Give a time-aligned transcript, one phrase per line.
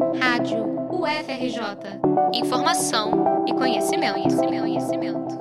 [0.00, 2.00] Rádio UFRJ.
[2.32, 5.40] Informação e conhecimento, conhecimento, conhecimento.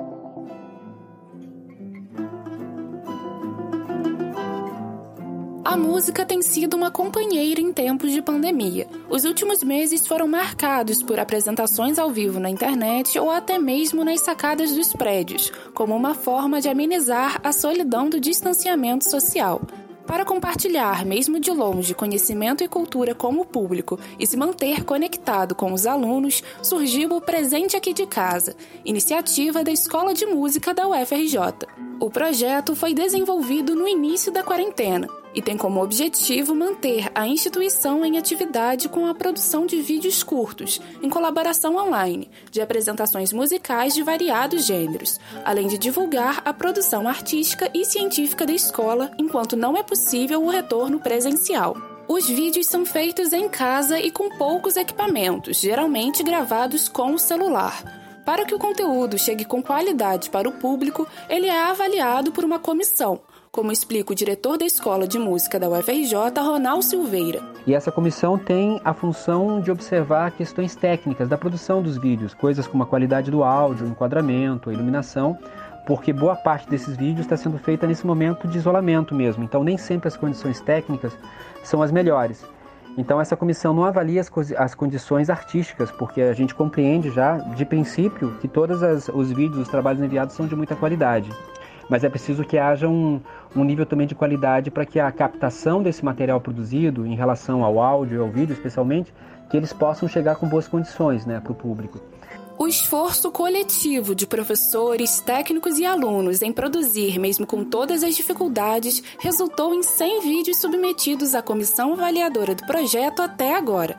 [5.64, 8.86] A música tem sido uma companheira em tempos de pandemia.
[9.10, 14.20] Os últimos meses foram marcados por apresentações ao vivo na internet ou até mesmo nas
[14.20, 19.62] sacadas dos prédios, como uma forma de amenizar a solidão do distanciamento social.
[20.10, 25.54] Para compartilhar, mesmo de longe, conhecimento e cultura com o público e se manter conectado
[25.54, 30.88] com os alunos, surgiu o Presente Aqui de Casa, iniciativa da Escola de Música da
[30.88, 31.38] UFRJ.
[32.00, 38.04] O projeto foi desenvolvido no início da quarentena e tem como objetivo manter a instituição
[38.04, 44.04] em atividade com a produção de vídeos curtos, em colaboração online, de apresentações musicais de
[44.04, 49.84] variados gêneros, além de divulgar a produção artística e científica da escola, enquanto não é
[49.84, 51.76] possível o retorno presencial.
[52.08, 57.84] Os vídeos são feitos em casa e com poucos equipamentos, geralmente gravados com o celular.
[58.26, 62.60] Para que o conteúdo chegue com qualidade para o público, ele é avaliado por uma
[62.60, 63.22] comissão,
[63.52, 67.42] como explica o diretor da Escola de Música da UFRJ, Ronald Silveira.
[67.66, 72.68] E essa comissão tem a função de observar questões técnicas da produção dos vídeos, coisas
[72.68, 75.38] como a qualidade do áudio, o enquadramento, a iluminação,
[75.88, 79.78] porque boa parte desses vídeos está sendo feita nesse momento de isolamento mesmo, então nem
[79.78, 81.18] sempre as condições técnicas
[81.64, 82.46] são as melhores.
[82.98, 87.66] Então essa comissão não avalia as, as condições artísticas, porque a gente compreende já de
[87.66, 91.32] princípio que todos os vídeos, os trabalhos enviados são de muita qualidade
[91.90, 93.20] mas é preciso que haja um,
[93.56, 97.80] um nível também de qualidade para que a captação desse material produzido, em relação ao
[97.80, 99.14] áudio e ao vídeo especialmente,
[99.50, 102.00] que eles possam chegar com boas condições né, para o público.
[102.62, 109.02] O esforço coletivo de professores, técnicos e alunos em produzir, mesmo com todas as dificuldades,
[109.18, 113.98] resultou em 100 vídeos submetidos à comissão avaliadora do projeto até agora.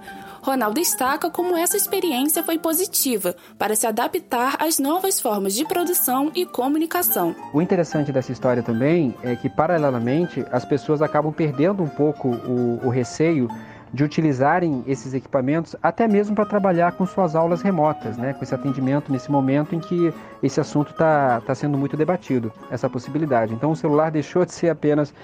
[0.51, 6.33] Ronaldo destaca como essa experiência foi positiva para se adaptar às novas formas de produção
[6.35, 7.37] e comunicação.
[7.55, 12.81] O interessante dessa história também é que, paralelamente, as pessoas acabam perdendo um pouco o,
[12.85, 13.49] o receio
[13.95, 18.33] de utilizarem esses equipamentos até mesmo para trabalhar com suas aulas remotas, né?
[18.33, 20.13] com esse atendimento nesse momento em que
[20.43, 23.55] esse assunto está tá sendo muito debatido, essa possibilidade.
[23.55, 25.15] Então o celular deixou de ser apenas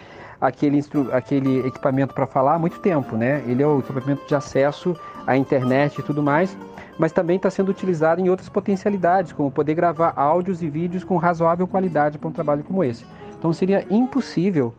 [0.41, 3.43] aquele, aquele equipamento para falar há muito tempo, né?
[3.47, 6.57] Ele é o equipamento de acesso à internet e tudo mais,
[6.99, 11.17] mas também está sendo utilizado em outras potencialidades, como poder gravar áudios e vídeos com
[11.17, 13.05] razoável qualidade para um trabalho como esse.
[13.39, 14.75] Então seria impossível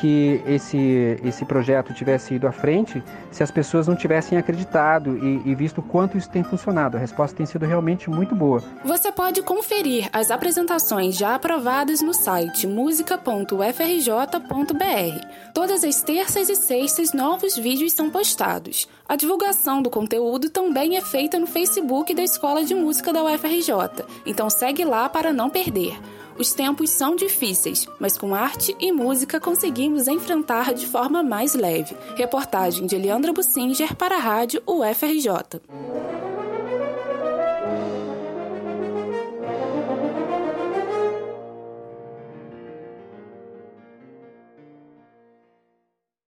[0.00, 5.42] que esse, esse projeto tivesse ido à frente se as pessoas não tivessem acreditado e,
[5.44, 6.96] e visto quanto isso tem funcionado.
[6.96, 8.62] A resposta tem sido realmente muito boa.
[8.84, 15.26] Você pode conferir as apresentações já aprovadas no site musica.ufrj.br.
[15.52, 18.88] Todas as terças e sextas, novos vídeos são postados.
[19.08, 24.04] A divulgação do conteúdo também é feita no Facebook da Escola de Música da UFRJ,
[24.24, 25.98] então segue lá para não perder.
[26.36, 31.96] Os tempos são difíceis, mas com arte e música conseguimos enfrentar de forma mais leve.
[32.16, 35.28] Reportagem de Leandra Bussinger para a Rádio UFRJ.